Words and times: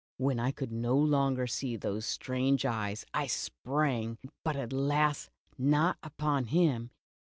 When 0.17 0.39
I 0.39 0.49
could 0.49 0.71
no 0.71 0.97
longer 0.97 1.45
see 1.45 1.77
those 1.77 2.07
strange 2.07 2.65
eyes, 2.65 3.05
I 3.13 3.27
sprang, 3.27 4.17
but 4.43 4.55
alas, 4.55 5.29
not 5.59 5.97
upon 6.01 6.45
him! 6.45 6.89